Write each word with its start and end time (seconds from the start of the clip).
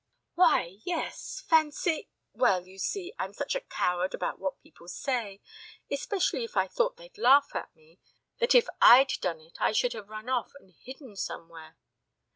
"Why, 0.33 0.79
yes! 0.83 1.43
Fancy 1.47 2.09
well, 2.33 2.65
you 2.65 2.79
see, 2.79 3.13
I'm 3.19 3.33
such 3.33 3.53
a 3.53 3.61
coward 3.61 4.15
about 4.15 4.39
what 4.39 4.59
people 4.63 4.87
say 4.87 5.41
especially 5.91 6.43
if 6.43 6.57
I 6.57 6.65
thought 6.67 6.97
they'd 6.97 7.19
laugh 7.19 7.51
at 7.53 7.75
me 7.75 7.99
that 8.39 8.55
if 8.55 8.67
I'd 8.81 9.11
done 9.21 9.39
it 9.41 9.57
I 9.61 9.73
should 9.73 9.93
have 9.93 10.09
run 10.09 10.27
off 10.27 10.53
and 10.59 10.71
hidden 10.71 11.15
somewhere." 11.15 11.77